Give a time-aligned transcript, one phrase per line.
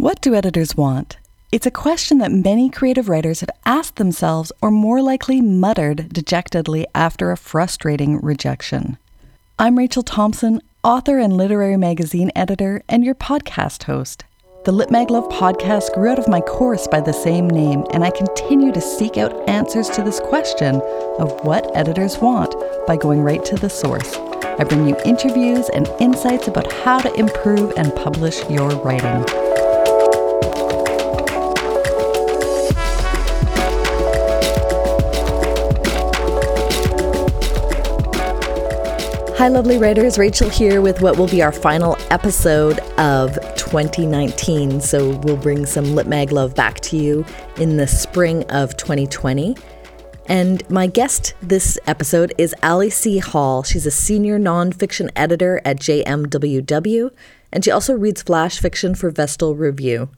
[0.00, 1.18] What do editors want?
[1.52, 6.86] It's a question that many creative writers have asked themselves or more likely muttered dejectedly
[6.94, 8.96] after a frustrating rejection.
[9.58, 14.24] I'm Rachel Thompson, author and literary magazine editor, and your podcast host.
[14.64, 18.02] The Lit Mag Love podcast grew out of my course by the same name, and
[18.02, 20.76] I continue to seek out answers to this question
[21.18, 22.54] of what editors want
[22.86, 24.16] by going right to the source.
[24.16, 29.26] I bring you interviews and insights about how to improve and publish your writing.
[39.40, 40.18] Hi, lovely writers.
[40.18, 44.82] Rachel here with what will be our final episode of 2019.
[44.82, 47.24] So we'll bring some Lit Mag love back to you
[47.56, 49.56] in the spring of 2020.
[50.26, 53.16] And my guest this episode is Ali C.
[53.16, 53.62] Hall.
[53.62, 57.10] She's a senior nonfiction editor at JMWW,
[57.50, 60.10] and she also reads flash fiction for Vestal Review.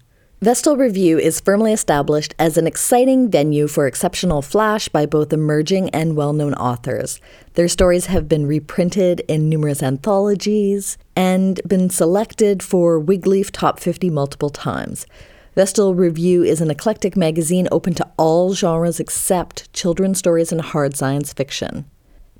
[0.42, 5.88] Vestal Review is firmly established as an exciting venue for exceptional flash by both emerging
[5.90, 7.20] and well known authors.
[7.54, 14.10] Their stories have been reprinted in numerous anthologies and been selected for Wigleaf Top 50
[14.10, 15.06] multiple times.
[15.54, 20.96] Vestal Review is an eclectic magazine open to all genres except children's stories and hard
[20.96, 21.84] science fiction.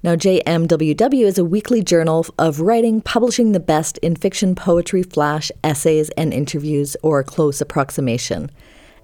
[0.05, 5.53] Now, JMWW is a weekly journal of writing, publishing the best in fiction, poetry, flash,
[5.63, 8.51] essays, and interviews, or a close approximation.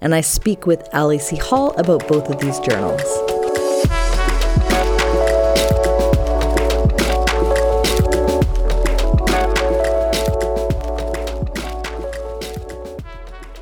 [0.01, 1.37] And I speak with Ali C.
[1.37, 3.01] Hall about both of these journals.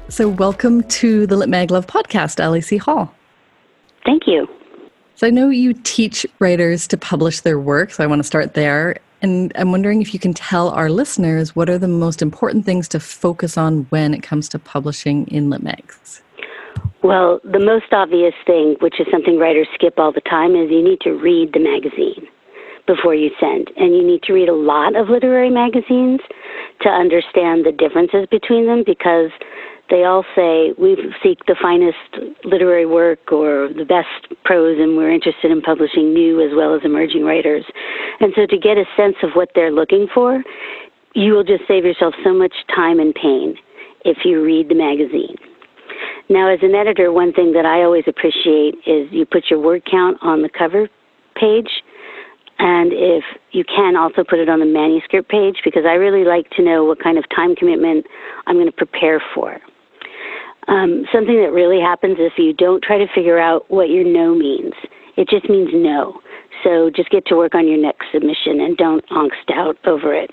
[0.09, 2.77] So, welcome to the Lit Mag Love podcast, Ali C.
[2.77, 3.13] Hall.
[4.05, 4.47] Thank you.
[5.17, 8.53] So I know you teach writers to publish their work, so I want to start
[8.53, 8.97] there.
[9.23, 12.87] And I'm wondering if you can tell our listeners what are the most important things
[12.89, 16.21] to focus on when it comes to publishing in lit mags?
[17.01, 20.83] Well, the most obvious thing, which is something writers skip all the time, is you
[20.83, 22.27] need to read the magazine
[22.85, 23.71] before you send.
[23.75, 26.19] And you need to read a lot of literary magazines
[26.81, 29.31] to understand the differences between them because
[29.89, 31.97] they all say we seek the finest
[32.43, 36.81] literary work or the best prose, and we're interested in publishing new as well as
[36.83, 37.65] emerging writers.
[38.19, 40.43] And so, to get a sense of what they're looking for,
[41.13, 43.55] you will just save yourself so much time and pain
[44.05, 45.35] if you read the magazine.
[46.29, 49.83] Now, as an editor, one thing that I always appreciate is you put your word
[49.89, 50.89] count on the cover
[51.35, 51.83] page.
[52.59, 56.49] And if you can, also put it on the manuscript page because I really like
[56.51, 58.05] to know what kind of time commitment
[58.45, 59.59] I'm going to prepare for.
[60.67, 64.35] Um, something that really happens if you don't try to figure out what your no
[64.35, 64.73] means.
[65.15, 66.19] It just means no.
[66.63, 70.31] So just get to work on your next submission and don't angst out over it.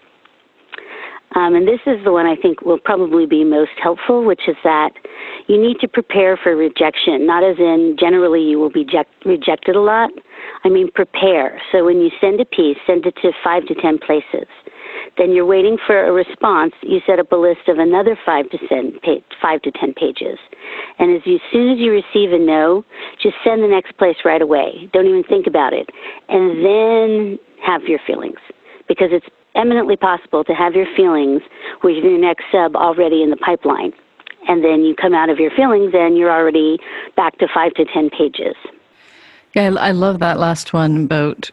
[1.36, 4.56] Um, and this is the one I think will probably be most helpful, which is
[4.62, 4.90] that
[5.48, 8.86] you need to prepare for rejection, not as in generally you will be
[9.24, 10.10] rejected a lot.
[10.62, 11.60] I mean, prepare.
[11.72, 14.46] So when you send a piece, send it to five to ten places.
[15.16, 16.72] Then you're waiting for a response.
[16.82, 18.98] You set up a list of another five to ten,
[19.40, 20.38] five to ten pages.
[20.98, 22.84] And as, you, as soon as you receive a no,
[23.22, 24.88] just send the next place right away.
[24.92, 25.90] Don't even think about it.
[26.28, 28.38] And then have your feelings.
[28.88, 31.42] Because it's eminently possible to have your feelings
[31.82, 33.92] with your next sub already in the pipeline.
[34.46, 36.78] And then you come out of your feelings and you're already
[37.16, 38.56] back to five to ten pages.
[39.54, 41.50] Yeah, I love that last one about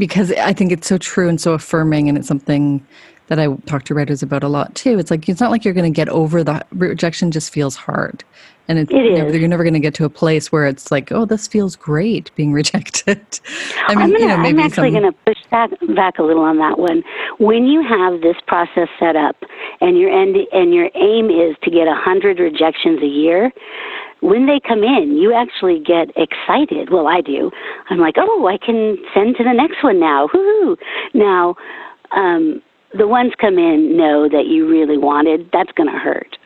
[0.00, 2.84] because I think it's so true and so affirming, and it's something
[3.28, 4.98] that I talk to writers about a lot too.
[4.98, 8.24] It's like it's not like you're going to get over the rejection; just feels hard,
[8.66, 10.90] and it's, it you know, you're never going to get to a place where it's
[10.90, 13.20] like, oh, this feels great being rejected.
[13.86, 15.00] I mean, I'm, gonna, you know, I'm actually some...
[15.00, 17.04] going to push back back a little on that one.
[17.38, 19.36] When you have this process set up,
[19.80, 23.52] and your end and your aim is to get a hundred rejections a year,
[24.20, 26.90] when they come in, you actually get excited.
[26.90, 27.50] Well, I do.
[27.88, 30.28] I'm like, oh, I can send to the next one now.
[30.28, 30.76] Woohoo!
[31.14, 31.54] Now,
[32.12, 32.62] um,
[32.96, 35.48] the ones come in know that you really wanted.
[35.52, 36.36] That's going to hurt,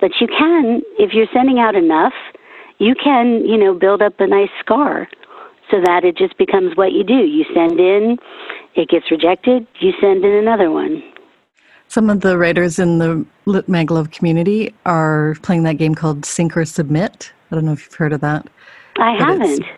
[0.00, 2.14] but you can if you're sending out enough.
[2.78, 5.06] You can, you know, build up a nice scar
[5.70, 7.14] so that it just becomes what you do.
[7.14, 8.18] You send in,
[8.74, 11.00] it gets rejected, you send in another one.
[11.92, 16.24] Some of the writers in the Lit Mag Love community are playing that game called
[16.24, 17.30] Sink or Submit.
[17.50, 18.48] I don't know if you've heard of that.
[18.96, 19.42] I haven't.
[19.42, 19.68] It's,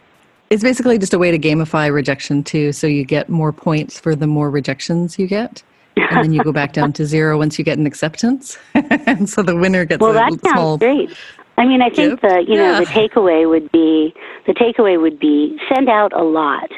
[0.49, 4.15] it's basically just a way to gamify rejection too, so you get more points for
[4.15, 5.65] the more rejections you get.
[5.97, 8.59] and then you go back down to zero once you get an acceptance.
[8.75, 11.11] and so the winner gets well, a that sounds small great.
[11.59, 12.79] I mean, I think the you know yeah.
[12.79, 14.15] the takeaway would be
[14.47, 16.71] the takeaway would be send out a lot,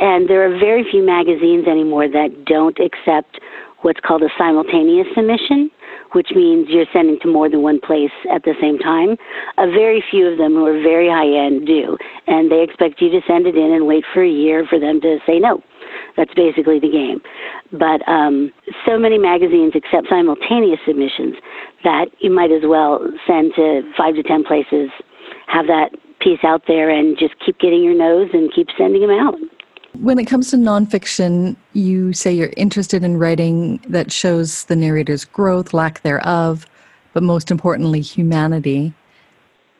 [0.00, 3.38] and there are very few magazines anymore that don't accept
[3.86, 5.70] what's called a simultaneous submission,
[6.10, 9.14] which means you're sending to more than one place at the same time.
[9.58, 11.96] A very few of them who are very high end do,
[12.26, 15.00] and they expect you to send it in and wait for a year for them
[15.02, 15.62] to say no.
[16.16, 17.22] That's basically the game.
[17.70, 18.50] But um,
[18.84, 21.36] so many magazines accept simultaneous submissions
[21.84, 24.90] that you might as well send to five to ten places,
[25.46, 29.14] have that piece out there, and just keep getting your nose and keep sending them
[29.14, 29.38] out.
[30.00, 35.24] When it comes to nonfiction, you say you're interested in writing that shows the narrator's
[35.24, 36.66] growth, lack thereof,
[37.12, 38.92] but most importantly, humanity.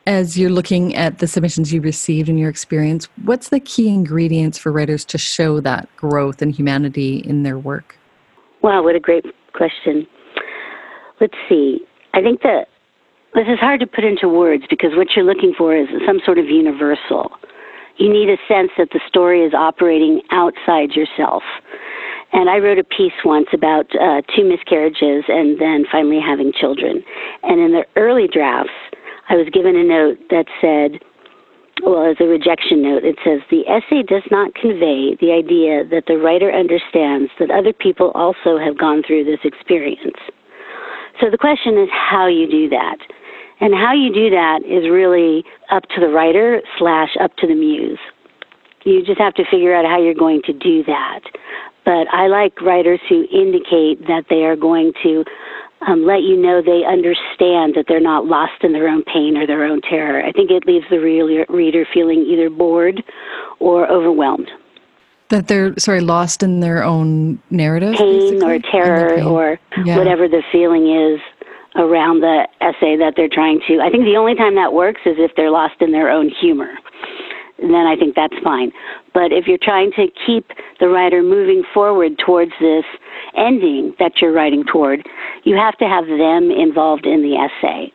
[0.07, 4.57] As you're looking at the submissions you received in your experience, what's the key ingredients
[4.57, 7.99] for writers to show that growth and humanity in their work?
[8.63, 10.07] Wow, what a great question.
[11.21, 11.81] Let's see.
[12.15, 12.69] I think that
[13.35, 16.39] this is hard to put into words because what you're looking for is some sort
[16.39, 17.33] of universal
[17.99, 21.43] you need a sense that the story is operating outside yourself.
[22.33, 27.03] And I wrote a piece once about uh, two miscarriages and then finally having children.
[27.43, 28.77] And in the early drafts,
[29.29, 31.01] I was given a note that said,
[31.85, 36.05] well, as a rejection note, it says the essay does not convey the idea that
[36.07, 40.17] the writer understands that other people also have gone through this experience.
[41.21, 42.99] So the question is how you do that.
[43.61, 47.55] And how you do that is really up to the writer slash up to the
[47.55, 47.99] muse.
[48.85, 51.21] You just have to figure out how you're going to do that.
[51.85, 55.25] But I like writers who indicate that they are going to
[55.87, 59.47] um, let you know they understand that they're not lost in their own pain or
[59.47, 60.23] their own terror.
[60.25, 63.03] I think it leaves the reader feeling either bored
[63.59, 64.51] or overwhelmed.
[65.29, 68.55] That they're sorry lost in their own narrative, pain basically?
[68.55, 69.99] or terror or yeah.
[69.99, 71.21] whatever the feeling is
[71.77, 73.81] around the essay that they're trying to.
[73.81, 76.73] I think the only time that works is if they're lost in their own humor.
[77.59, 78.73] And then I think that's fine.
[79.15, 82.85] But if you're trying to keep the writer moving forward towards this
[83.37, 85.07] ending that you're writing toward,
[85.45, 87.93] you have to have them involved in the essay.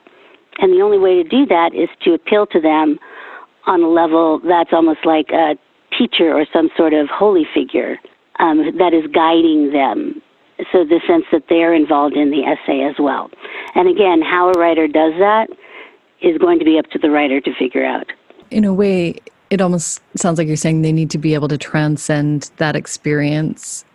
[0.57, 2.99] And the only way to do that is to appeal to them
[3.67, 5.55] on a level that's almost like a
[5.97, 7.97] teacher or some sort of holy figure
[8.39, 10.21] um, that is guiding them
[10.71, 13.29] so the sense that they're involved in the essay as well.
[13.75, 15.47] And again, how a writer does that
[16.21, 18.07] is going to be up to the writer to figure out.
[18.51, 19.15] In a way,
[19.49, 23.85] it almost sounds like you're saying they need to be able to transcend that experience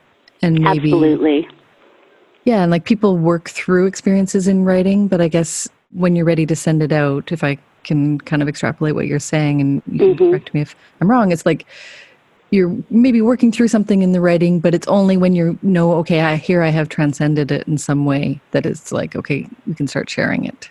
[0.43, 1.49] and maybe Absolutely.
[2.45, 6.47] Yeah, and like people work through experiences in writing, but I guess when you're ready
[6.47, 9.99] to send it out, if I can kind of extrapolate what you're saying and you
[9.99, 10.31] can mm-hmm.
[10.31, 11.67] correct me if I'm wrong, it's like
[12.51, 16.21] you're maybe working through something in the writing, but it's only when you know, okay,
[16.21, 19.89] I here I have transcended it in some way that it's like, okay, we can
[19.89, 20.71] start sharing it.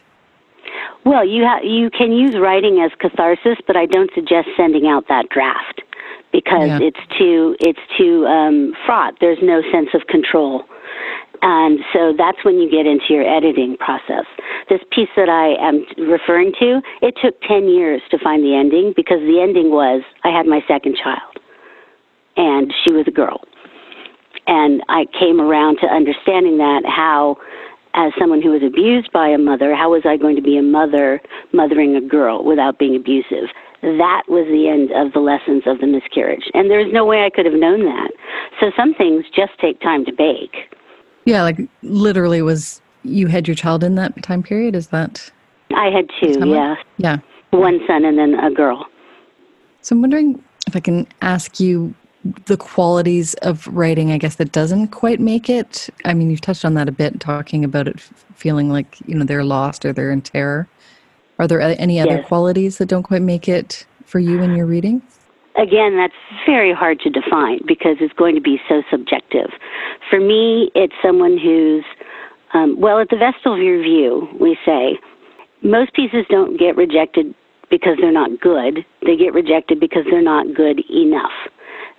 [1.05, 5.07] Well, you ha- you can use writing as catharsis, but I don't suggest sending out
[5.07, 5.81] that draft
[6.31, 6.79] because yeah.
[6.81, 9.15] it's too it's too um, fraught.
[9.19, 10.63] There's no sense of control.
[11.41, 14.25] And so that's when you get into your editing process.
[14.67, 18.93] This piece that I am referring to, it took 10 years to find the ending
[18.95, 21.37] because the ending was I had my second child
[22.37, 23.41] and she was a girl.
[24.47, 27.37] And I came around to understanding that how,
[27.95, 30.61] as someone who was abused by a mother, how was I going to be a
[30.61, 31.21] mother
[31.53, 33.49] mothering a girl without being abusive?
[33.81, 36.49] That was the end of the lessons of the miscarriage.
[36.53, 38.11] And there's no way I could have known that.
[38.59, 40.69] So some things just take time to bake.
[41.25, 44.75] Yeah, like literally was you had your child in that time period?
[44.75, 45.31] Is that?
[45.75, 46.75] I had two, yeah.
[46.97, 47.17] Yeah.
[47.51, 48.85] One son and then a girl.
[49.81, 51.93] So I'm wondering if I can ask you
[52.45, 55.89] the qualities of writing, I guess, that doesn't quite make it.
[56.05, 57.99] I mean, you've touched on that a bit, talking about it
[58.35, 60.67] feeling like, you know, they're lost or they're in terror.
[61.37, 62.27] Are there any other yes.
[62.27, 65.01] qualities that don't quite make it for you in your reading?
[65.57, 66.13] Again, that's
[66.45, 69.51] very hard to define because it's going to be so subjective.
[70.09, 71.85] For me, it's someone who's,
[72.53, 74.97] um, well, at the Vestal Review, we say
[75.61, 77.33] most pieces don't get rejected
[77.69, 78.85] because they're not good.
[79.05, 81.31] They get rejected because they're not good enough.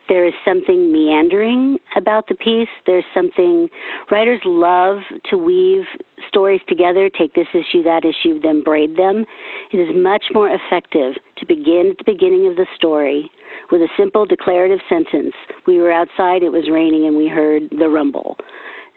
[0.08, 2.68] There is something meandering about the piece.
[2.86, 3.68] There's something,
[4.10, 4.98] writers love
[5.30, 5.84] to weave
[6.28, 9.24] stories together, take this issue, that issue, then braid them.
[9.72, 13.30] It is much more effective to begin at the beginning of the story
[13.72, 15.34] with a simple declarative sentence.
[15.66, 18.36] We were outside, it was raining, and we heard the rumble.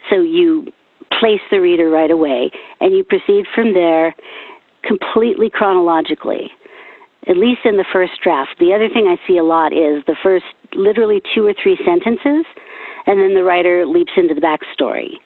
[0.08, 0.66] So you
[1.18, 2.50] place the reader right away,
[2.80, 4.14] and you proceed from there
[4.82, 6.50] completely chronologically
[7.28, 8.56] at least in the first draft.
[8.58, 12.46] The other thing I see a lot is the first literally two or three sentences,
[13.06, 15.18] and then the writer leaps into the backstory.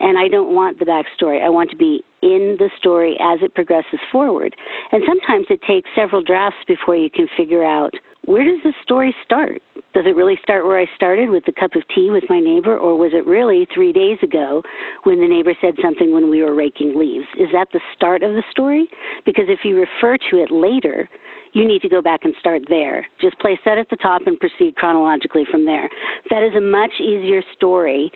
[0.00, 1.42] And I don't want the backstory.
[1.42, 4.54] I want to be in the story as it progresses forward.
[4.92, 9.16] And sometimes it takes several drafts before you can figure out where does the story
[9.24, 9.62] start?
[9.94, 12.76] Does it really start where I started with the cup of tea with my neighbor,
[12.76, 14.62] or was it really three days ago
[15.04, 17.26] when the neighbor said something when we were raking leaves?
[17.40, 18.86] Is that the start of the story?
[19.24, 21.08] Because if you refer to it later,
[21.52, 23.06] you need to go back and start there.
[23.20, 25.88] Just place that at the top and proceed chronologically from there.
[26.30, 28.10] That is a much easier story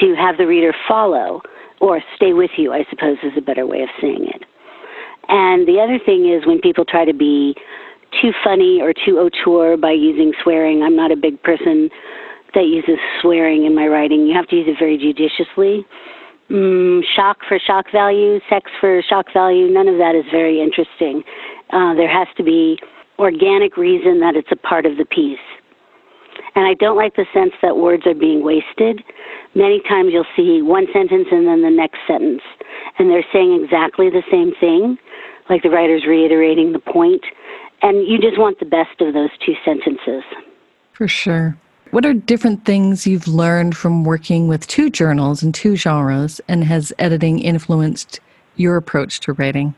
[0.00, 1.42] to have the reader follow
[1.80, 4.44] or stay with you, I suppose is a better way of saying it.
[5.28, 7.54] And the other thing is when people try to be
[8.20, 10.82] too funny or too auteur by using swearing.
[10.82, 11.90] I'm not a big person
[12.54, 14.26] that uses swearing in my writing.
[14.26, 15.84] You have to use it very judiciously.
[16.50, 21.24] Mm, shock for shock value, sex for shock value, none of that is very interesting.
[21.70, 22.78] Uh, there has to be
[23.18, 25.38] organic reason that it's a part of the piece.
[26.54, 29.02] And I don't like the sense that words are being wasted.
[29.54, 32.42] Many times you'll see one sentence and then the next sentence,
[32.98, 34.98] and they're saying exactly the same thing,
[35.48, 37.24] like the writer's reiterating the point
[37.84, 40.24] and you just want the best of those two sentences.
[40.92, 41.56] For sure.
[41.90, 46.64] What are different things you've learned from working with two journals and two genres, and
[46.64, 48.20] has editing influenced
[48.56, 49.74] your approach to writing?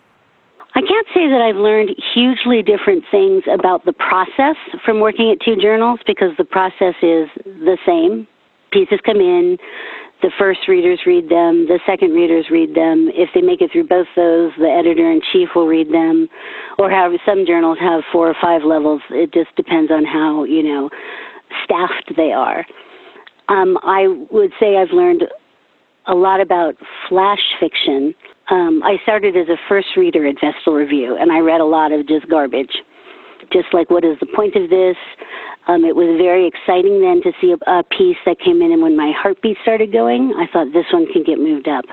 [0.76, 5.40] I can't say that I've learned hugely different things about the process from working at
[5.42, 8.28] two journals because the process is the same.
[8.72, 9.56] Pieces come in,
[10.20, 13.08] the first readers read them, the second readers read them.
[13.14, 16.28] If they make it through both those, the editor in chief will read them.
[16.78, 19.00] Or have some journals have four or five levels.
[19.08, 20.90] It just depends on how, you know,
[21.64, 22.66] staffed they are.
[23.48, 25.24] Um, I would say I've learned
[26.06, 26.74] a lot about
[27.08, 28.14] flash fiction.
[28.48, 31.92] Um, I started as a first reader at Vestal Review, and I read a lot
[31.92, 32.82] of just garbage.
[33.52, 34.96] Just like, what is the point of this?
[35.66, 38.82] Um, it was very exciting then to see a, a piece that came in, and
[38.82, 41.84] when my heartbeat started going, I thought this one can get moved up.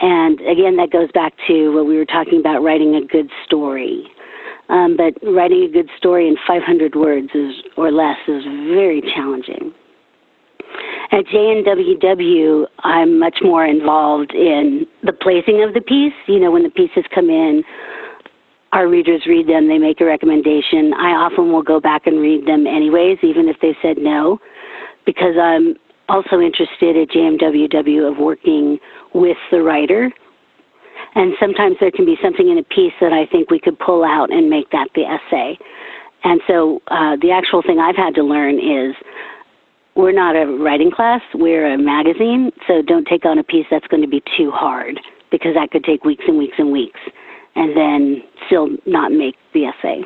[0.00, 4.06] And again, that goes back to what we were talking about writing a good story.
[4.68, 9.72] Um, but writing a good story in 500 words is, or less is very challenging.
[11.12, 16.12] At JMWW, I'm much more involved in the placing of the piece.
[16.26, 17.62] You know, when the pieces come in,
[18.72, 20.92] our readers read them, they make a recommendation.
[20.94, 24.38] I often will go back and read them anyways, even if they said no,
[25.06, 25.76] because I'm
[26.08, 28.78] also interested at JMWW of working
[29.14, 30.10] with the writer.
[31.14, 34.04] And sometimes there can be something in a piece that I think we could pull
[34.04, 35.58] out and make that the essay.
[36.24, 38.94] And so uh, the actual thing I've had to learn is
[39.96, 43.86] we're not a writing class, we're a magazine, so don't take on a piece that's
[43.86, 45.00] going to be too hard
[45.30, 47.00] because that could take weeks and weeks and weeks
[47.56, 50.02] and then still not make the essay.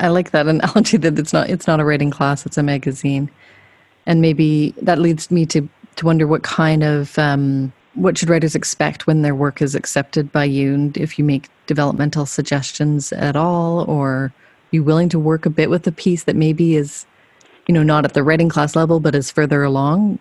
[0.00, 3.30] I like that analogy that it's not it's not a writing class, it's a magazine.
[4.06, 8.54] And maybe that leads me to to wonder what kind of um, what should writers
[8.54, 13.36] expect when their work is accepted by you and if you make developmental suggestions at
[13.36, 14.32] all or
[14.70, 17.06] be willing to work a bit with a piece that maybe is
[17.68, 20.18] you know not at the writing class level but is further along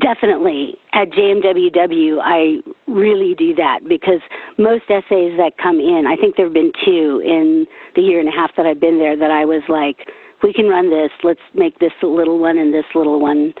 [0.00, 0.78] Definitely.
[0.94, 4.20] At JMWW, I really do that because
[4.56, 8.26] most essays that come in, I think there have been two in the year and
[8.26, 10.08] a half that I've been there that I was like,
[10.42, 13.52] we can run this, let's make this little one and this little one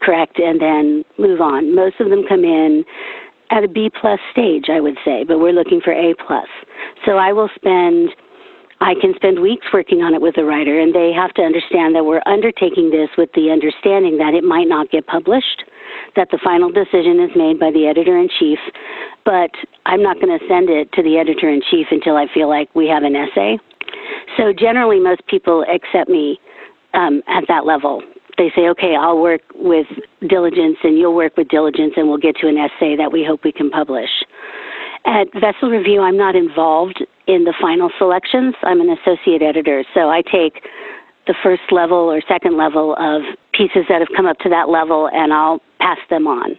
[0.00, 1.74] correct, and then move on.
[1.74, 2.84] Most of them come in
[3.50, 6.48] at a B plus stage, I would say, but we're looking for A plus.
[7.04, 8.08] So I will spend
[8.80, 11.94] I can spend weeks working on it with a writer, and they have to understand
[11.94, 15.64] that we're undertaking this with the understanding that it might not get published
[16.16, 18.58] that the final decision is made by the editor in chief,
[19.24, 19.50] but
[19.86, 22.72] I'm not going to send it to the editor in chief until I feel like
[22.74, 23.58] we have an essay.
[24.36, 26.38] So generally, most people accept me
[26.94, 28.02] um, at that level.
[28.36, 29.86] They say, okay, I'll work with
[30.28, 33.44] diligence and you'll work with diligence and we'll get to an essay that we hope
[33.44, 34.10] we can publish.
[35.04, 38.54] At Vestal Review, I'm not involved in the final selections.
[38.62, 40.62] I'm an associate editor, so I take
[41.26, 45.08] the first level or second level of pieces that have come up to that level
[45.12, 46.56] and I'll pass them on.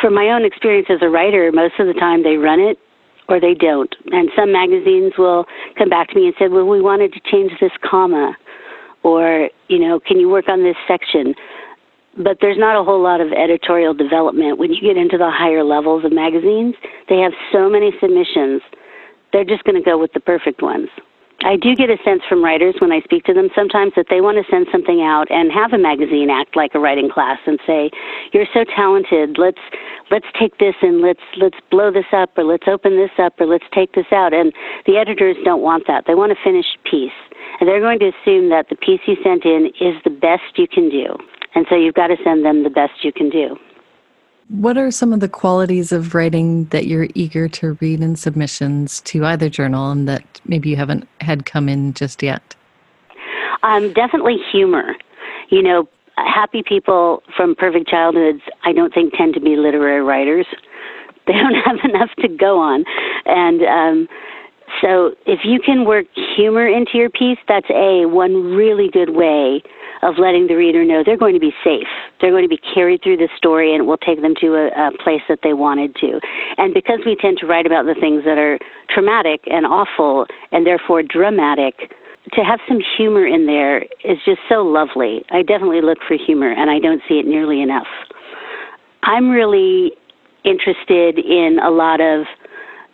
[0.00, 2.78] From my own experience as a writer, most of the time they run it
[3.28, 3.94] or they don't.
[4.12, 5.46] And some magazines will
[5.78, 8.36] come back to me and say, well, we wanted to change this comma
[9.02, 11.34] or, you know, can you work on this section?
[12.18, 14.58] But there's not a whole lot of editorial development.
[14.58, 16.74] When you get into the higher levels of magazines,
[17.08, 18.62] they have so many submissions,
[19.32, 20.88] they're just going to go with the perfect ones.
[21.44, 24.22] I do get a sense from writers when I speak to them sometimes that they
[24.22, 27.60] want to send something out and have a magazine act like a writing class and
[27.66, 27.90] say,
[28.32, 29.36] "You're so talented.
[29.36, 29.60] Let's
[30.10, 33.46] let's take this and let's let's blow this up or let's open this up or
[33.46, 34.52] let's take this out." And
[34.86, 36.06] the editors don't want that.
[36.06, 37.20] They want a finished piece.
[37.60, 40.66] And they're going to assume that the piece you sent in is the best you
[40.66, 41.16] can do.
[41.54, 43.56] And so you've got to send them the best you can do.
[44.48, 49.00] What are some of the qualities of writing that you're eager to read in submissions
[49.02, 52.54] to either journal and that maybe you haven't had come in just yet?
[53.66, 54.94] um, definitely humor.
[55.50, 60.46] You know, happy people from perfect childhoods, I don't think tend to be literary writers.
[61.26, 62.84] They don't have enough to go on,
[63.24, 64.08] and um,
[64.80, 69.60] so if you can work humor into your piece, that's a one really good way
[70.06, 71.90] of letting the reader know they're going to be safe.
[72.20, 74.66] They're going to be carried through the story and it will take them to a,
[74.70, 76.20] a place that they wanted to.
[76.56, 78.58] And because we tend to write about the things that are
[78.88, 81.90] traumatic and awful and therefore dramatic,
[82.32, 85.24] to have some humor in there is just so lovely.
[85.30, 87.86] I definitely look for humor and I don't see it nearly enough.
[89.02, 89.92] I'm really
[90.44, 92.26] interested in a lot of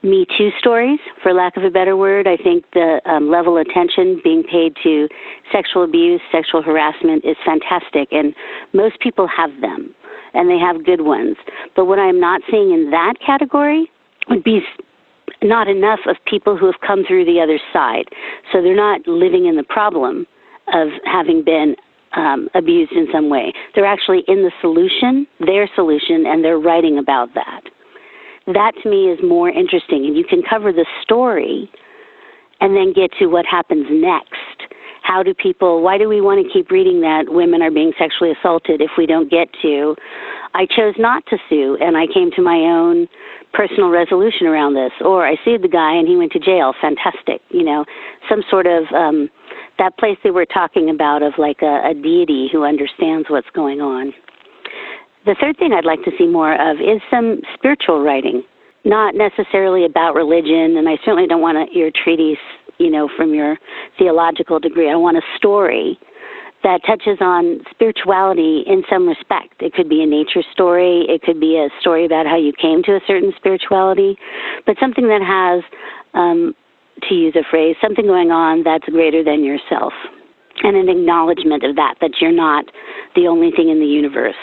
[0.02, 2.26] me Too stories, for lack of a better word.
[2.26, 5.08] I think the um, level of attention being paid to
[5.52, 8.34] sexual abuse, sexual harassment is fantastic, and
[8.72, 9.94] most people have them,
[10.34, 11.36] and they have good ones.
[11.76, 13.90] But what I'm not seeing in that category
[14.28, 14.60] would be
[15.42, 18.06] not enough of people who have come through the other side.
[18.52, 20.26] So they're not living in the problem
[20.72, 21.76] of having been
[22.14, 23.52] um, abused in some way.
[23.74, 27.71] They're actually in the solution, their solution, and they're writing about that
[28.46, 30.04] that to me is more interesting.
[30.06, 31.70] And you can cover the story
[32.60, 34.72] and then get to what happens next.
[35.02, 38.30] How do people, why do we want to keep reading that women are being sexually
[38.30, 39.96] assaulted if we don't get to,
[40.54, 43.08] I chose not to sue and I came to my own
[43.52, 44.92] personal resolution around this.
[45.04, 46.72] Or I sued the guy and he went to jail.
[46.80, 47.42] Fantastic.
[47.50, 47.84] You know,
[48.28, 49.28] some sort of, um,
[49.78, 53.80] that place they were talking about of like a, a deity who understands what's going
[53.80, 54.12] on.
[55.24, 58.42] The third thing I'd like to see more of is some spiritual writing,
[58.84, 62.42] not necessarily about religion, and I certainly don't want a, your treatise,
[62.78, 63.56] you know, from your
[63.98, 64.90] theological degree.
[64.90, 65.96] I want a story
[66.64, 69.62] that touches on spirituality in some respect.
[69.62, 72.82] It could be a nature story, it could be a story about how you came
[72.84, 74.18] to a certain spirituality,
[74.66, 75.62] but something that has,
[76.14, 76.54] um,
[77.08, 79.92] to use a phrase, something going on that's greater than yourself,
[80.64, 82.64] and an acknowledgement of that, that you're not
[83.14, 84.34] the only thing in the universe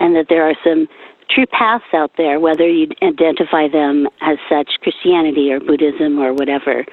[0.00, 0.88] and that there are some
[1.30, 6.84] true paths out there, whether you identify them as such, Christianity or Buddhism or whatever,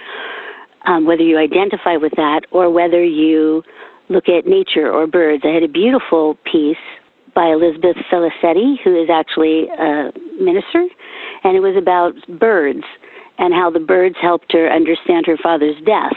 [0.85, 3.63] um, whether you identify with that or whether you
[4.09, 5.43] look at nature or birds.
[5.45, 6.77] I had a beautiful piece
[7.33, 10.85] by Elizabeth Felicetti, who is actually a minister,
[11.43, 12.83] and it was about birds
[13.37, 16.15] and how the birds helped her understand her father's death.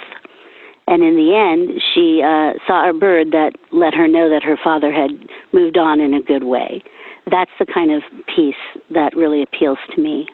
[0.89, 4.57] And in the end, she uh, saw a bird that let her know that her
[4.57, 5.11] father had
[5.53, 6.83] moved on in a good way.
[7.31, 8.03] That's the kind of
[8.35, 8.55] piece
[8.91, 10.27] that really appeals to me.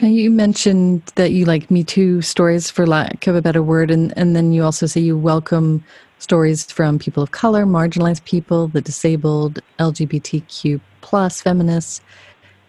[0.00, 4.16] You mentioned that you like Me Too stories, for lack of a better word, and,
[4.16, 5.84] and then you also say you welcome
[6.18, 12.00] stories from people of color, marginalized people, the disabled, LGBTQ plus feminists,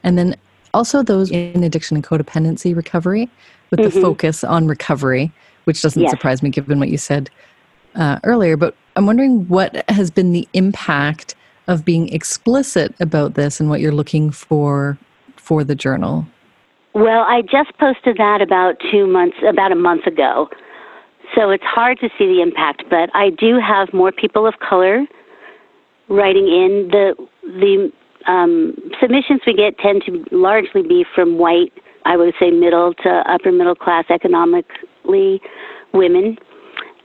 [0.03, 0.35] and then
[0.73, 3.29] also those in addiction and codependency recovery
[3.69, 3.95] with mm-hmm.
[3.95, 5.31] the focus on recovery
[5.65, 6.11] which doesn't yes.
[6.11, 7.29] surprise me given what you said
[7.95, 8.57] uh, earlier.
[8.57, 11.35] But I'm wondering what has been the impact
[11.67, 14.97] of being explicit about this and what you're looking for
[15.35, 16.25] for the journal.
[16.93, 20.49] Well, I just posted that about two months, about a month ago.
[21.35, 25.05] So it's hard to see the impact, but I do have more people of color
[26.07, 26.89] writing in.
[26.91, 27.91] The the
[28.29, 31.71] um, submissions we get tend to largely be from white,
[32.05, 34.65] I would say middle to upper middle class economic
[35.93, 36.37] women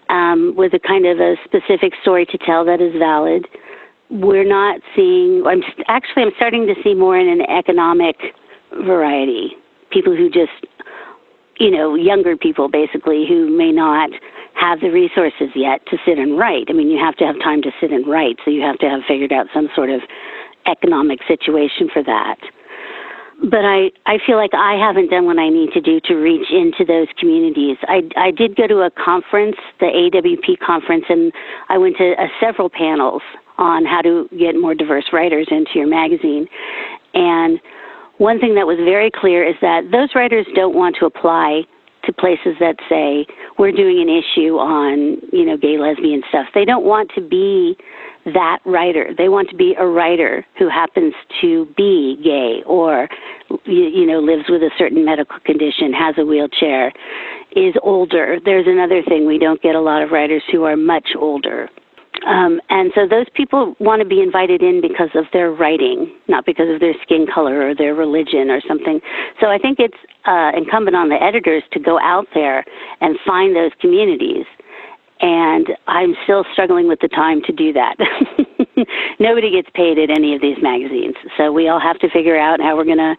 [0.09, 3.47] um, with a kind of a specific story to tell that is valid.
[4.11, 5.45] We're not seeing.
[5.47, 8.17] I'm actually I'm starting to see more in an economic
[8.71, 9.57] variety.
[9.91, 10.67] People who just,
[11.59, 14.11] you know, younger people basically who may not
[14.55, 16.67] have the resources yet to sit and write.
[16.69, 18.89] I mean, you have to have time to sit and write, so you have to
[18.89, 20.01] have figured out some sort of
[20.67, 22.39] economic situation for that
[23.43, 26.47] but I, I feel like I haven't done what I need to do to reach
[26.51, 27.77] into those communities.
[27.83, 31.33] I, I did go to a conference, the AWP conference, and
[31.69, 33.23] I went to uh, several panels
[33.59, 36.47] on how to get more diverse writers into your magazine.
[37.15, 37.61] And
[38.19, 41.63] one thing that was very clear is that those writers don't want to apply
[42.05, 43.27] to places that say
[43.59, 46.47] we're doing an issue on, you know, gay, lesbian stuff.
[46.55, 47.77] They don't want to be
[48.25, 49.11] that writer.
[49.17, 53.09] They want to be a writer who happens to be gay or,
[53.65, 56.93] you, know, lives with a certain medical condition, has a wheelchair,
[57.55, 58.39] is older.
[58.45, 59.27] There's another thing.
[59.27, 61.69] We don't get a lot of writers who are much older.
[62.27, 66.47] Um, and so those people want to be invited in because of their writing, not
[66.47, 69.01] because of their skin color or their religion or something.
[69.41, 72.65] So I think it's uh, incumbent on the editors to go out there
[73.01, 74.47] and find those communities
[75.21, 77.97] and I'm still struggling with the time to do that.
[79.21, 82.61] Nobody gets paid at any of these magazines, so we all have to figure out
[82.61, 83.17] how we're going to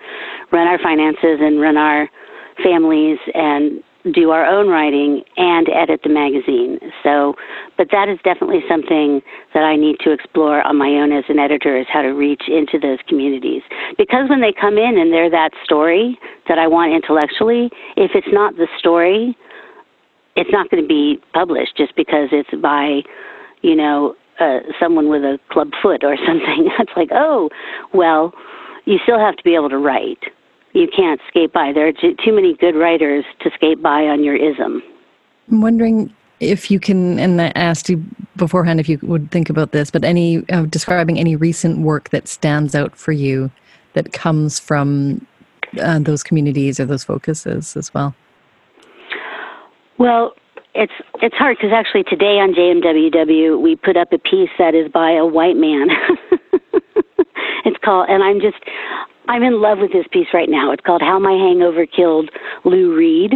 [0.51, 2.09] run our finances and run our
[2.63, 6.77] families and do our own writing and edit the magazine.
[7.01, 7.35] So,
[7.77, 9.21] but that is definitely something
[9.53, 12.43] that I need to explore on my own as an editor is how to reach
[12.47, 13.63] into those communities.
[13.97, 18.31] Because when they come in and they're that story that I want intellectually, if it's
[18.31, 19.35] not the story,
[20.35, 23.01] it's not going to be published just because it's by,
[23.61, 26.69] you know, uh, someone with a club foot or something.
[26.79, 27.49] It's like, oh,
[27.93, 28.33] well,
[28.85, 30.23] you still have to be able to write
[30.75, 31.71] you can't skate by.
[31.71, 34.83] There are too, too many good writers to skate by on your ism.
[35.49, 38.03] I'm wondering if you can, and I asked you
[38.35, 42.27] beforehand if you would think about this, but any uh, describing any recent work that
[42.27, 43.49] stands out for you
[43.93, 45.25] that comes from
[45.81, 48.13] uh, those communities or those focuses as well.
[49.97, 50.33] Well,
[50.73, 54.91] it's it's hard because actually today on JMWW we put up a piece that is
[54.91, 55.87] by a white man.
[57.65, 58.57] it's called, and I'm just
[59.27, 60.71] I'm in love with this piece right now.
[60.71, 62.29] It's called How My Hangover Killed
[62.65, 63.33] Lou Reed,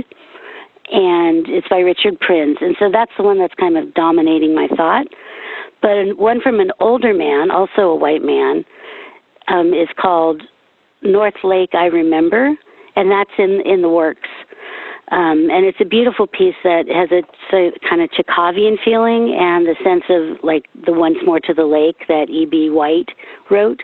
[0.91, 2.57] and it's by Richard Prins.
[2.61, 5.07] And so that's the one that's kind of dominating my thought.
[5.81, 8.65] But one from an older man, also a white man,
[9.47, 10.43] um, is called
[11.01, 12.53] North Lake I Remember,
[12.95, 14.29] and that's in, in the works.
[15.11, 17.23] Um, and it's a beautiful piece that has a,
[17.55, 21.65] a kind of Chekhovian feeling and the sense of like the Once More to the
[21.65, 22.69] Lake that E.B.
[22.69, 23.09] White
[23.49, 23.81] wrote.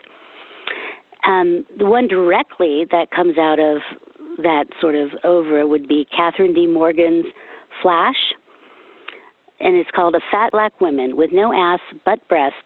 [1.24, 3.78] Um, the one directly that comes out of
[4.38, 6.68] that sort of over would be Catherine D.
[6.68, 7.26] Morgan's
[7.82, 8.32] Flash,
[9.58, 12.56] and it's called A Fat Black Woman with No Ass but Breasts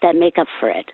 [0.00, 0.90] That Make Up for It.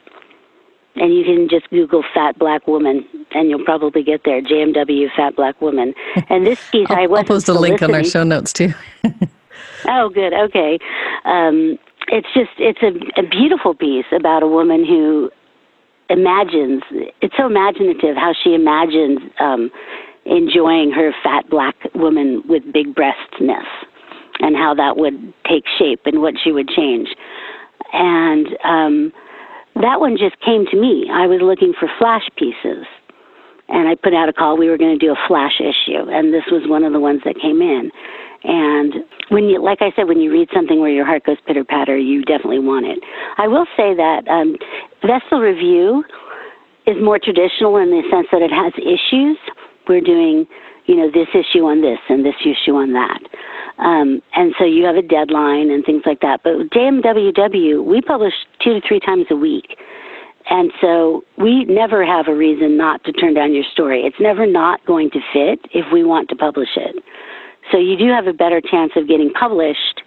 [0.96, 4.42] And you can just Google Fat Black Woman, and you'll probably get there.
[4.42, 5.94] JMW Fat Black Woman.
[6.28, 8.72] And this piece, I'll, I was I'll post a link on our show notes too.
[9.88, 10.32] oh, good.
[10.32, 10.78] Okay.
[11.24, 15.30] Um, it's just it's a, a beautiful piece about a woman who
[16.08, 16.82] imagines
[17.20, 19.70] it's so imaginative how she imagines um,
[20.24, 23.66] enjoying her fat black woman with big breastness
[24.40, 27.08] and how that would take shape and what she would change
[27.92, 29.12] and um,
[29.80, 32.86] that one just came to me i was looking for flash pieces
[33.68, 36.32] and i put out a call we were going to do a flash issue and
[36.32, 37.90] this was one of the ones that came in
[38.42, 38.94] and
[39.28, 41.96] when you, like I said, when you read something where your heart goes pitter patter,
[41.96, 42.98] you definitely want it.
[43.38, 44.56] I will say that um,
[45.02, 46.04] Vestal Review
[46.86, 49.36] is more traditional in the sense that it has issues.
[49.88, 50.46] We're doing,
[50.86, 53.20] you know, this issue on this and this issue on that.
[53.78, 56.42] Um, and so you have a deadline and things like that.
[56.42, 59.78] But JMWW, we publish two to three times a week.
[60.48, 64.02] And so we never have a reason not to turn down your story.
[64.02, 66.96] It's never not going to fit if we want to publish it.
[67.70, 70.02] So you do have a better chance of getting published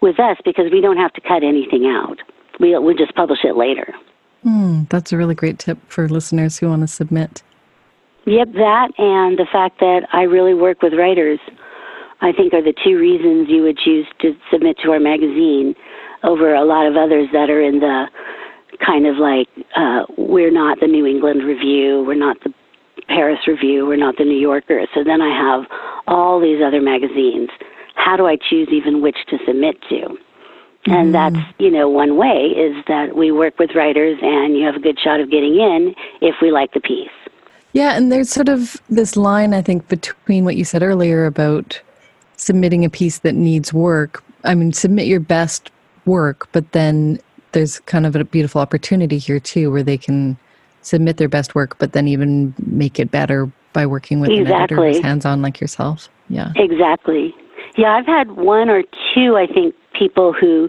[0.00, 2.18] with us because we don't have to cut anything out.
[2.58, 3.94] We we just publish it later.
[4.44, 7.42] Mm, that's a really great tip for listeners who want to submit.
[8.26, 11.38] Yep, that and the fact that I really work with writers,
[12.20, 15.74] I think are the two reasons you would choose to submit to our magazine
[16.24, 18.06] over a lot of others that are in the
[18.84, 22.52] kind of like uh, we're not the New England Review, we're not the
[23.06, 24.86] Paris Review, we're not the New Yorker.
[24.92, 25.66] So then I have
[26.08, 27.50] all these other magazines.
[27.94, 30.18] How do I choose even which to submit to?
[30.86, 31.12] And mm.
[31.12, 34.80] that's, you know, one way is that we work with writers and you have a
[34.80, 37.08] good shot of getting in if we like the piece.
[37.72, 41.80] Yeah, and there's sort of this line, I think, between what you said earlier about
[42.36, 44.22] submitting a piece that needs work.
[44.44, 45.70] I mean, submit your best
[46.04, 47.18] work, but then
[47.52, 50.38] there's kind of a beautiful opportunity here, too, where they can
[50.82, 54.54] submit their best work, but then even make it better by working with exactly.
[54.54, 56.08] an editor who's hands-on like yourself.
[56.28, 56.52] Yeah.
[56.56, 57.34] Exactly.
[57.76, 58.82] Yeah, I've had one or
[59.14, 60.68] two, I think, people who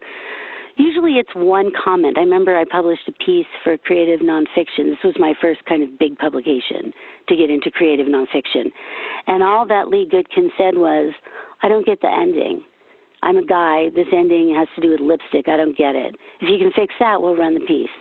[0.78, 2.18] usually it's one comment.
[2.18, 4.90] I remember I published a piece for creative nonfiction.
[4.90, 6.94] This was my first kind of big publication
[7.28, 8.72] to get into creative nonfiction.
[9.28, 11.14] And all that Lee Gutkind said was,
[11.62, 12.66] I don't get the ending.
[13.24, 13.90] I'm a guy.
[13.90, 15.50] This ending has to do with lipstick.
[15.50, 16.16] I don't get it.
[16.40, 17.94] If you can fix that, we'll run the piece.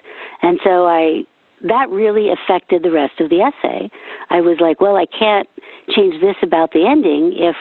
[0.42, 1.24] And so I
[1.62, 3.90] that really affected the rest of the essay.
[4.28, 5.48] I was like, well, I can't
[5.88, 7.56] change this about the ending if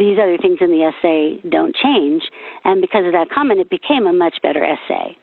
[0.00, 2.24] these other things in the essay don't change.
[2.64, 5.16] And because of that comment, it became a much better essay.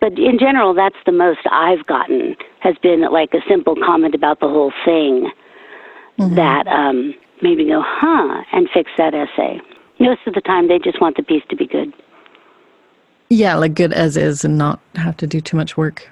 [0.00, 4.40] But in general, that's the most I've gotten has been like a simple comment about
[4.40, 5.30] the whole thing
[6.18, 6.34] mm-hmm.
[6.36, 9.60] that um, made me go, huh, and fix that essay.
[9.98, 11.92] Most of the time, they just want the piece to be good.
[13.30, 16.08] Yeah, like good as is and not have to do too much work.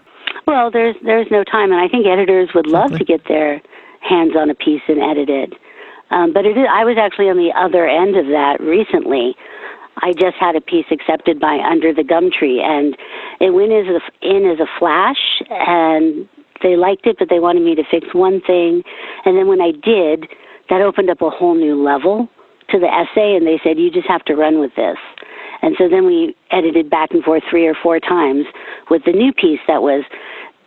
[0.46, 3.60] Well, there's there's no time, and I think editors would love to get their
[4.00, 5.52] hands on a piece and edit it.
[6.10, 9.34] Um, but it is, I was actually on the other end of that recently.
[10.02, 12.96] I just had a piece accepted by Under the Gum Tree, and
[13.40, 16.28] it went as a, in as a flash, and
[16.62, 18.82] they liked it, but they wanted me to fix one thing.
[19.24, 20.28] And then when I did,
[20.68, 22.28] that opened up a whole new level
[22.70, 24.98] to the essay and they said, you just have to run with this.
[25.62, 28.44] And so then we edited back and forth three or four times
[28.90, 30.04] with the new piece that was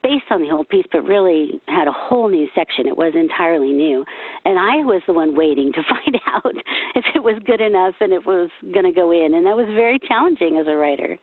[0.01, 2.87] based on the old piece, but really had a whole new section.
[2.87, 4.05] It was entirely new.
[4.45, 6.55] And I was the one waiting to find out
[6.95, 9.33] if it was good enough and it was going to go in.
[9.33, 11.17] And that was very challenging as a writer.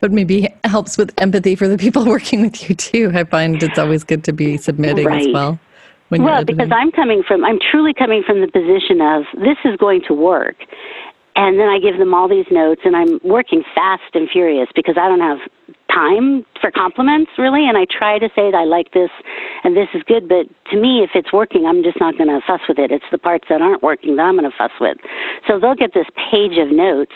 [0.00, 3.10] But maybe helps with empathy for the people working with you too.
[3.14, 5.28] I find it's always good to be submitting right.
[5.28, 5.58] as well.
[6.10, 10.02] well, because I'm coming from, I'm truly coming from the position of this is going
[10.08, 10.56] to work.
[11.34, 14.96] And then I give them all these notes, and I'm working fast and furious because
[14.98, 15.38] I don't have
[15.90, 19.10] time for compliments really and I try to say that I like this
[19.64, 22.40] and this is good but to me if it's working I'm just not going to
[22.46, 22.90] fuss with it.
[22.90, 24.98] It's the parts that aren't working that I'm going to fuss with.
[25.46, 27.14] So they'll get this page of notes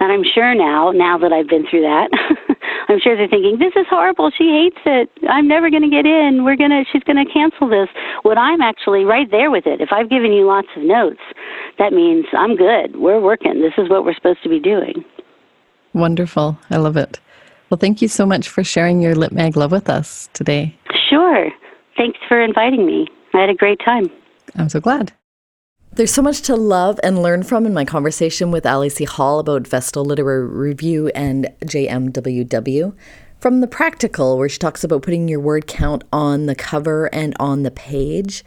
[0.00, 2.10] and I'm sure now now that I've been through that
[2.88, 4.30] I'm sure they're thinking this is horrible.
[4.30, 5.10] She hates it.
[5.28, 6.44] I'm never going to get in.
[6.44, 7.88] We're going to she's going to cancel this.
[8.22, 9.80] What I'm actually right there with it.
[9.80, 11.22] If I've given you lots of notes
[11.78, 12.96] that means I'm good.
[12.96, 13.60] We're working.
[13.60, 15.04] This is what we're supposed to be doing.
[15.92, 16.58] Wonderful.
[16.70, 17.20] I love it.
[17.72, 20.76] Well, thank you so much for sharing your Lit Mag love with us today.
[21.08, 21.48] Sure.
[21.96, 23.08] Thanks for inviting me.
[23.32, 24.10] I had a great time.
[24.56, 25.14] I'm so glad.
[25.94, 29.04] There's so much to love and learn from in my conversation with Ali C.
[29.04, 32.94] Hall about Vestal Literary Review and JMWW.
[33.40, 37.34] From the practical, where she talks about putting your word count on the cover and
[37.40, 38.44] on the page.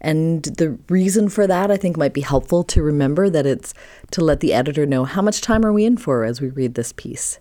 [0.00, 3.74] And the reason for that, I think, might be helpful to remember that it's
[4.12, 6.74] to let the editor know how much time are we in for as we read
[6.74, 7.40] this piece.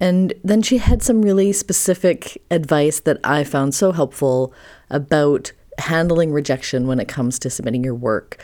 [0.00, 4.54] And then she had some really specific advice that I found so helpful
[4.90, 8.42] about handling rejection when it comes to submitting your work.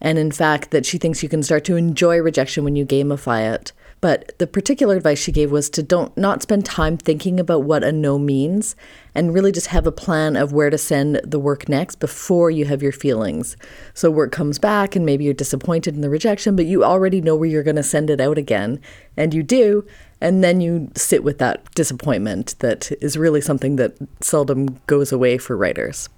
[0.00, 3.52] And in fact, that she thinks you can start to enjoy rejection when you gamify
[3.54, 3.72] it.
[4.02, 7.82] But the particular advice she gave was to don't not spend time thinking about what
[7.82, 8.76] a no means
[9.14, 12.66] and really just have a plan of where to send the work next before you
[12.66, 13.56] have your feelings.
[13.94, 17.36] So work comes back and maybe you're disappointed in the rejection, but you already know
[17.36, 18.80] where you're going to send it out again.
[19.16, 19.86] And you do,
[20.26, 25.38] and then you sit with that disappointment that is really something that seldom goes away
[25.38, 26.08] for writers.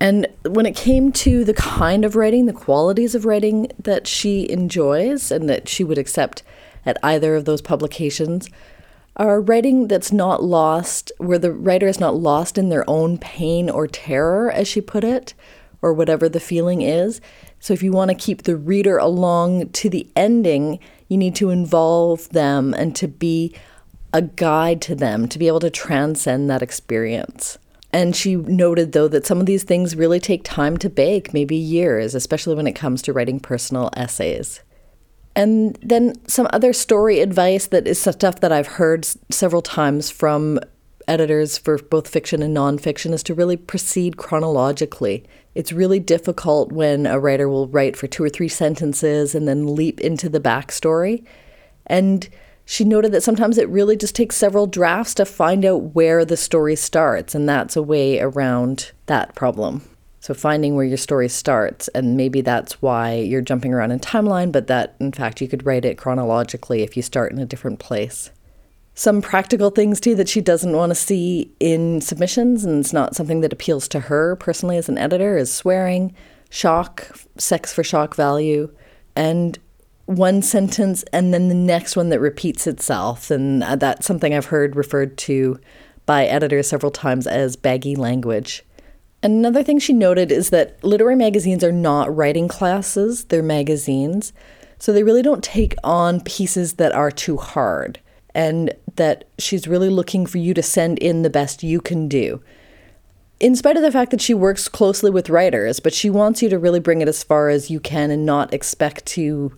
[0.00, 4.48] And when it came to the kind of writing, the qualities of writing that she
[4.48, 6.42] enjoys and that she would accept
[6.86, 8.48] at either of those publications,
[9.16, 13.68] are writing that's not lost, where the writer is not lost in their own pain
[13.68, 15.34] or terror, as she put it,
[15.82, 17.20] or whatever the feeling is.
[17.60, 20.78] So if you want to keep the reader along to the ending,
[21.08, 23.54] you need to involve them and to be
[24.12, 27.58] a guide to them, to be able to transcend that experience.
[27.92, 31.56] And she noted, though, that some of these things really take time to bake, maybe
[31.56, 34.60] years, especially when it comes to writing personal essays.
[35.34, 40.58] And then some other story advice that is stuff that I've heard several times from
[41.08, 45.24] editors for both fiction and nonfiction is to really proceed chronologically.
[45.54, 49.74] It's really difficult when a writer will write for two or three sentences and then
[49.74, 51.24] leap into the backstory.
[51.86, 52.28] And
[52.64, 56.36] she noted that sometimes it really just takes several drafts to find out where the
[56.36, 59.82] story starts, and that's a way around that problem.
[60.20, 64.52] So, finding where your story starts, and maybe that's why you're jumping around in timeline,
[64.52, 67.78] but that in fact you could write it chronologically if you start in a different
[67.78, 68.30] place
[68.98, 73.14] some practical things too that she doesn't want to see in submissions and it's not
[73.14, 76.12] something that appeals to her personally as an editor is swearing
[76.50, 78.68] shock sex for shock value
[79.14, 79.60] and
[80.06, 83.30] one sentence and then the next one that repeats itself.
[83.30, 85.60] And uh, that's something i've heard referred to
[86.04, 88.64] by editors several times as baggy language.
[89.22, 94.32] Another thing she noted is that literary magazines are not writing classes they're magazines.
[94.80, 98.00] So they really don't take on pieces that are too hard.
[98.38, 102.42] And that she's really looking for you to send in the best you can do.
[103.40, 106.48] In spite of the fact that she works closely with writers, but she wants you
[106.48, 109.52] to really bring it as far as you can and not expect to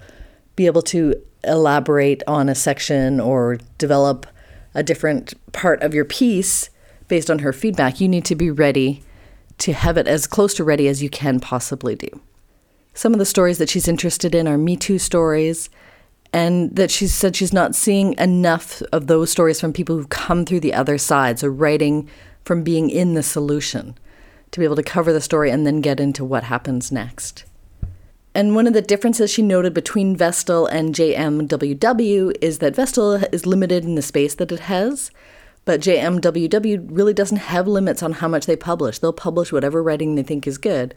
[0.55, 4.27] be able to elaborate on a section or develop
[4.75, 6.69] a different part of your piece
[7.09, 8.01] based on her feedback.
[8.01, 9.03] You need to be ready
[9.59, 12.21] to have it as close to ready as you can possibly do.
[12.93, 15.71] Some of the stories that she's interested in are Me Too stories,
[16.33, 20.45] and that she said she's not seeing enough of those stories from people who've come
[20.45, 22.09] through the other side, so writing
[22.45, 23.97] from being in the solution
[24.51, 27.45] to be able to cover the story and then get into what happens next.
[28.35, 33.47] And one of the differences she noted between Vestal and JMWW is that Vestal is
[33.47, 35.11] limited in the space that it has,
[35.65, 38.99] but JMWW really doesn't have limits on how much they publish.
[38.99, 40.95] They'll publish whatever writing they think is good.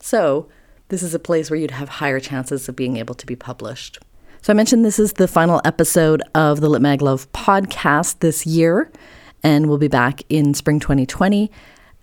[0.00, 0.48] So,
[0.88, 3.98] this is a place where you'd have higher chances of being able to be published.
[4.42, 8.44] So I mentioned this is the final episode of the Lit Mag Love podcast this
[8.44, 8.90] year,
[9.44, 11.48] and we'll be back in spring 2020.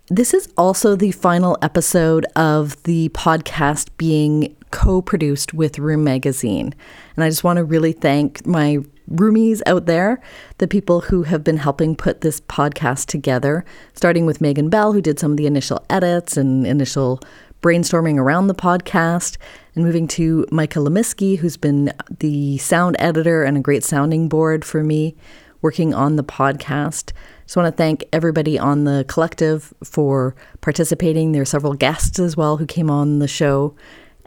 [0.08, 6.74] This is also the final episode of the podcast being co produced with Room Magazine.
[7.14, 8.78] And I just want to really thank my
[9.10, 10.18] roomies out there,
[10.56, 15.02] the people who have been helping put this podcast together, starting with Megan Bell, who
[15.02, 17.20] did some of the initial edits and initial
[17.62, 19.36] brainstorming around the podcast,
[19.74, 24.64] and moving to Micah Lemiski, who's been the sound editor and a great sounding board
[24.64, 25.14] for me
[25.62, 27.12] working on the podcast.
[27.44, 31.32] Just want to thank everybody on the collective for participating.
[31.32, 33.74] There are several guests as well who came on the show,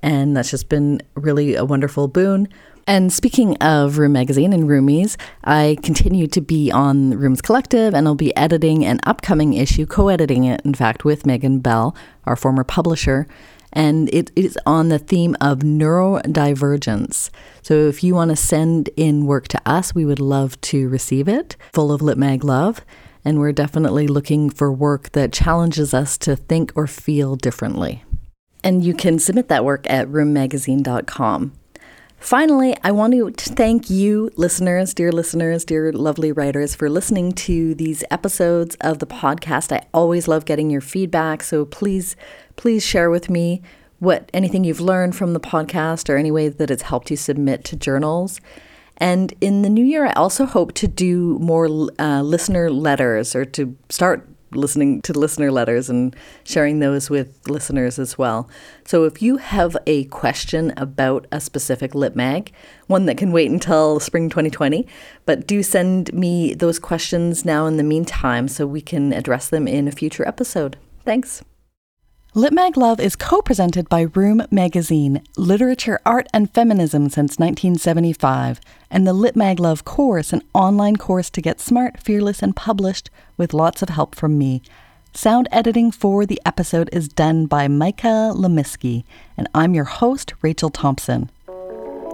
[0.01, 2.47] and that's just been really a wonderful boon.
[2.85, 8.07] And speaking of Room Magazine and Roomies, I continue to be on Rooms Collective and
[8.07, 12.35] I'll be editing an upcoming issue, co editing it, in fact, with Megan Bell, our
[12.35, 13.25] former publisher.
[13.71, 17.29] And it is on the theme of neurodivergence.
[17.61, 21.27] So if you want to send in work to us, we would love to receive
[21.27, 22.81] it, full of Litmag love.
[23.25, 28.03] And we're definitely looking for work that challenges us to think or feel differently.
[28.63, 31.53] And you can submit that work at roommagazine.com.
[32.23, 37.75] Finally, I want to thank you, listeners, dear listeners, dear lovely writers, for listening to
[37.75, 39.73] these episodes of the podcast.
[39.73, 42.15] I always love getting your feedback, so please,
[42.55, 43.61] please share with me
[43.99, 47.65] what anything you've learned from the podcast or any way that it's helped you submit
[47.65, 48.39] to journals.
[48.95, 51.65] And in the new year, I also hope to do more
[51.99, 57.99] uh, listener letters or to start listening to listener letters and sharing those with listeners
[57.99, 58.49] as well.
[58.85, 62.51] So if you have a question about a specific lit mag,
[62.87, 64.87] one that can wait until spring 2020,
[65.25, 69.67] but do send me those questions now in the meantime so we can address them
[69.67, 70.77] in a future episode.
[71.05, 71.43] Thanks.
[72.35, 79.05] Litmag Love is co presented by Room Magazine, Literature, Art, and Feminism since 1975, and
[79.05, 83.83] the Litmag Love course, an online course to get smart, fearless, and published with lots
[83.83, 84.63] of help from me.
[85.13, 89.03] Sound editing for the episode is done by Micah Lemiski,
[89.37, 91.29] and I'm your host, Rachel Thompson.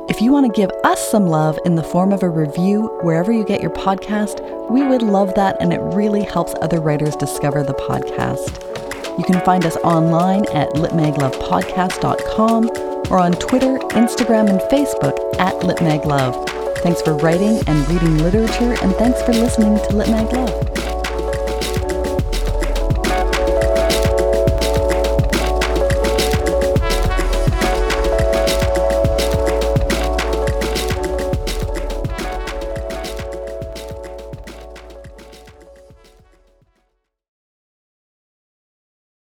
[0.10, 3.32] If you want to give us some love in the form of a review wherever
[3.32, 7.64] you get your podcast, we would love that, and it really helps other writers discover
[7.64, 8.79] the podcast.
[9.20, 12.70] You can find us online at litmaglovepodcast.com
[13.12, 16.48] or on Twitter, Instagram, and Facebook at litmaglove.
[16.78, 20.99] Thanks for writing and reading literature, and thanks for listening to Litmag Love.